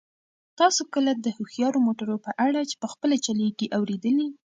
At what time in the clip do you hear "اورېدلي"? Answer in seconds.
3.77-4.27